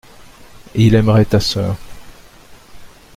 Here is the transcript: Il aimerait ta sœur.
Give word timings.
Il 0.73 0.95
aimerait 0.95 1.25
ta 1.25 1.39
sœur. 1.39 1.77